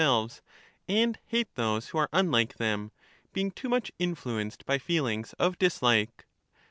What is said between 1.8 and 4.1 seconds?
who are unlike them, being too much